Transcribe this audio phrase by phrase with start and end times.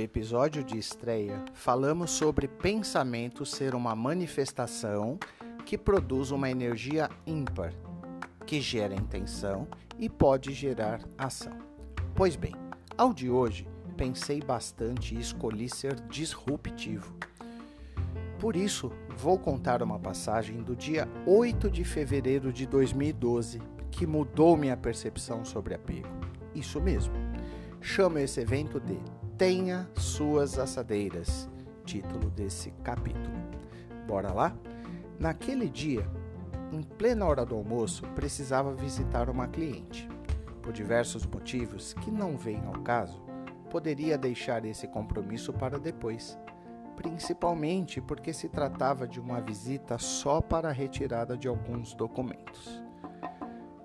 [0.00, 5.18] episódio de estreia, falamos sobre pensamento ser uma manifestação
[5.64, 7.72] que produz uma energia ímpar,
[8.46, 9.66] que gera intenção
[9.98, 11.56] e pode gerar ação.
[12.14, 12.54] Pois bem,
[12.96, 17.14] ao de hoje, pensei bastante e escolhi ser disruptivo.
[18.38, 23.60] Por isso, vou contar uma passagem do dia 8 de fevereiro de 2012
[23.90, 26.08] que mudou minha percepção sobre apego.
[26.54, 27.14] Isso mesmo.
[27.80, 28.98] Chamo esse evento de
[29.38, 31.48] Tenha Suas Assadeiras,
[31.84, 33.38] título desse capítulo.
[34.04, 34.52] Bora lá?
[35.16, 36.04] Naquele dia,
[36.72, 40.08] em plena hora do almoço, precisava visitar uma cliente.
[40.60, 43.22] Por diversos motivos que não vêm ao caso,
[43.70, 46.36] poderia deixar esse compromisso para depois,
[46.96, 52.82] principalmente porque se tratava de uma visita só para a retirada de alguns documentos.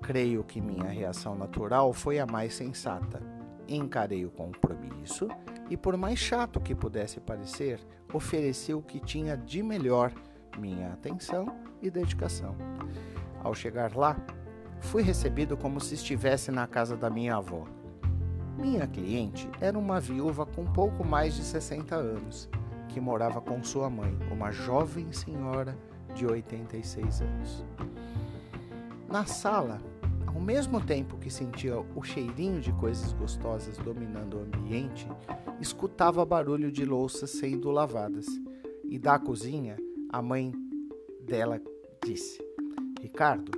[0.00, 3.33] Creio que minha reação natural foi a mais sensata
[3.68, 5.28] Encarei o compromisso
[5.70, 7.80] e, por mais chato que pudesse parecer,
[8.12, 10.12] ofereci o que tinha de melhor,
[10.58, 11.46] minha atenção
[11.82, 12.54] e dedicação.
[13.42, 14.16] Ao chegar lá,
[14.80, 17.66] fui recebido como se estivesse na casa da minha avó.
[18.56, 22.48] Minha cliente era uma viúva com pouco mais de 60 anos,
[22.88, 25.76] que morava com sua mãe, uma jovem senhora
[26.14, 27.64] de 86 anos.
[29.08, 29.80] Na sala,
[30.34, 35.06] ao mesmo tempo que sentia o cheirinho de coisas gostosas dominando o ambiente,
[35.60, 38.26] escutava barulho de louças sendo lavadas.
[38.84, 39.76] E da cozinha,
[40.10, 40.52] a mãe
[41.20, 41.62] dela
[42.04, 42.44] disse:
[43.00, 43.52] Ricardo,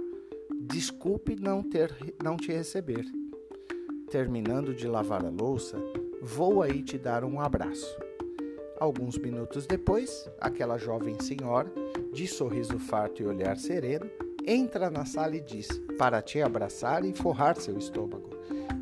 [0.61, 3.05] desculpe não, ter, não te receber.
[4.11, 5.79] Terminando de lavar a louça,
[6.23, 7.99] vou aí te dar um abraço.
[8.79, 11.73] Alguns minutos depois, aquela jovem senhora,
[12.13, 14.09] de sorriso farto e olhar sereno,
[14.47, 18.31] entra na sala e diz: Para te abraçar e forrar seu estômago.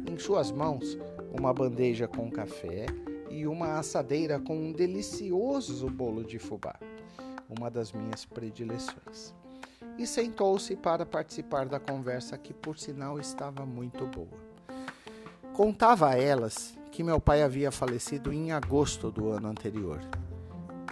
[0.09, 0.99] Em suas mãos,
[1.33, 2.87] uma bandeja com café
[3.31, 6.77] e uma assadeira com um delicioso bolo de fubá,
[7.49, 9.35] uma das minhas predileções.
[9.99, 14.45] E sentou-se para participar da conversa que, por sinal, estava muito boa.
[15.53, 20.01] Contava a elas que meu pai havia falecido em agosto do ano anterior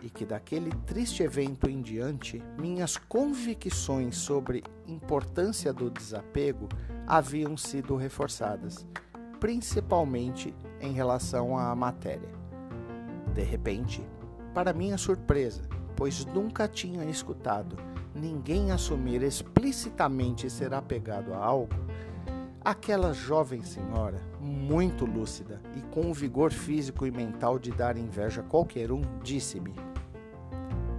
[0.03, 6.69] e que daquele triste evento em diante, minhas convicções sobre importância do desapego
[7.07, 8.85] haviam sido reforçadas,
[9.39, 12.29] principalmente em relação à matéria.
[13.33, 14.05] De repente,
[14.53, 15.63] para minha surpresa,
[15.97, 17.77] pois nunca tinha escutado
[18.15, 21.75] ninguém assumir explicitamente ser apegado a algo,
[22.65, 28.41] aquela jovem senhora, muito lúcida e com o vigor físico e mental de dar inveja
[28.41, 29.73] a qualquer um, disse-me: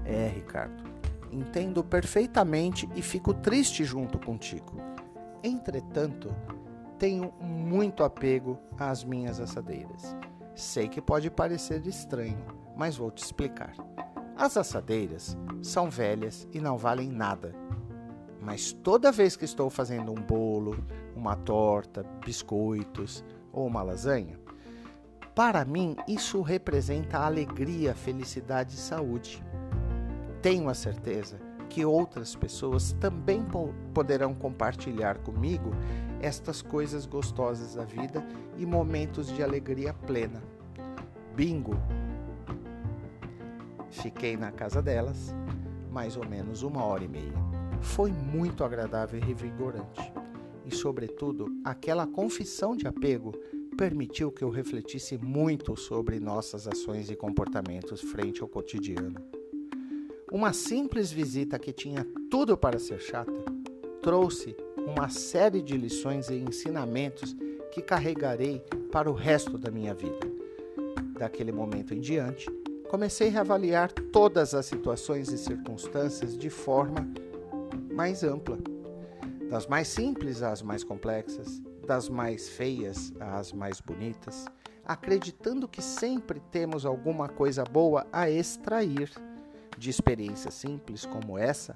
[0.05, 0.83] é, Ricardo,
[1.31, 4.77] entendo perfeitamente e fico triste junto contigo.
[5.43, 6.33] Entretanto,
[6.97, 10.15] tenho muito apego às minhas assadeiras.
[10.55, 12.37] Sei que pode parecer estranho,
[12.77, 13.73] mas vou te explicar.
[14.35, 17.53] As assadeiras são velhas e não valem nada.
[18.39, 20.77] Mas toda vez que estou fazendo um bolo,
[21.15, 24.39] uma torta, biscoitos ou uma lasanha,
[25.33, 29.43] para mim isso representa alegria, felicidade e saúde
[30.43, 31.39] tenho a certeza
[31.69, 33.41] que outras pessoas também
[33.93, 35.71] poderão compartilhar comigo
[36.21, 38.23] estas coisas gostosas da vida
[38.57, 40.43] e momentos de alegria plena.
[41.33, 41.77] Bingo!
[43.89, 45.33] Fiquei na casa delas
[45.89, 47.33] mais ou menos uma hora e meia.
[47.79, 50.11] Foi muito agradável e revigorante.
[50.65, 53.31] E, sobretudo, aquela confissão de apego
[53.77, 59.42] permitiu que eu refletisse muito sobre nossas ações e comportamentos frente ao cotidiano.
[60.33, 63.31] Uma simples visita que tinha tudo para ser chata
[64.01, 67.35] trouxe uma série de lições e ensinamentos
[67.71, 70.27] que carregarei para o resto da minha vida.
[71.19, 72.49] Daquele momento em diante,
[72.89, 77.07] comecei a reavaliar todas as situações e circunstâncias de forma
[77.93, 78.57] mais ampla,
[79.51, 84.45] das mais simples às mais complexas, das mais feias às mais bonitas,
[84.83, 89.11] acreditando que sempre temos alguma coisa boa a extrair
[89.77, 91.75] de experiências simples como essa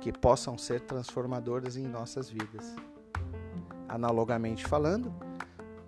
[0.00, 2.76] que possam ser transformadoras em nossas vidas.
[3.88, 5.12] Analogamente falando,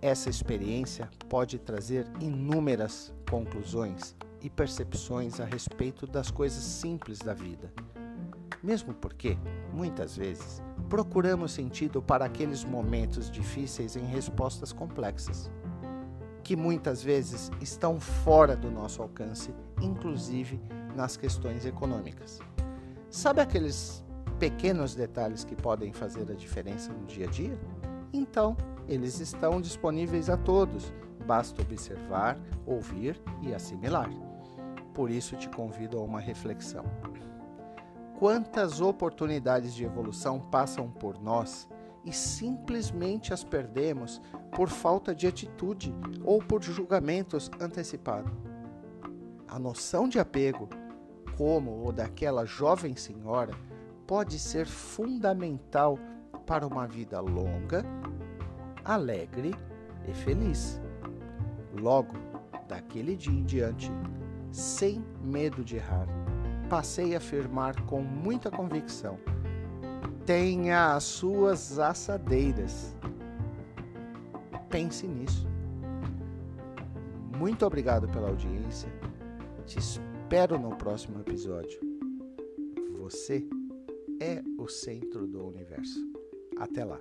[0.01, 7.73] essa experiência pode trazer inúmeras conclusões e percepções a respeito das coisas simples da vida.
[8.63, 9.37] Mesmo porque,
[9.73, 15.51] muitas vezes, procuramos sentido para aqueles momentos difíceis em respostas complexas,
[16.43, 20.61] que muitas vezes estão fora do nosso alcance, inclusive
[20.99, 22.41] nas questões econômicas.
[23.09, 24.05] Sabe aqueles
[24.41, 27.57] pequenos detalhes que podem fazer a diferença no dia a dia?
[28.13, 28.57] Então,
[28.89, 30.93] eles estão disponíveis a todos,
[31.25, 32.37] basta observar,
[32.67, 34.11] ouvir e assimilar.
[34.93, 36.85] Por isso te convido a uma reflexão.
[38.19, 41.69] Quantas oportunidades de evolução passam por nós
[42.05, 44.21] e simplesmente as perdemos
[44.51, 45.95] por falta de atitude
[46.25, 48.33] ou por julgamentos antecipados?
[49.47, 50.69] A noção de apego,
[51.39, 53.53] como o daquela jovem senhora,
[54.09, 55.97] pode ser fundamental
[56.45, 57.85] para uma vida longa,
[58.85, 59.55] alegre
[60.09, 60.81] e feliz.
[61.81, 62.15] Logo,
[62.67, 63.89] daquele dia em diante,
[64.51, 66.09] sem medo de errar,
[66.69, 69.17] passei a afirmar com muita convicção:
[70.27, 72.97] tenha as suas assadeiras.
[74.69, 75.47] Pense nisso.
[77.39, 78.93] Muito obrigado pela audiência.
[79.65, 79.79] Te
[80.29, 81.81] espero no próximo episódio.
[82.99, 83.49] Você
[84.21, 85.99] é o centro do universo.
[86.59, 87.01] Até lá.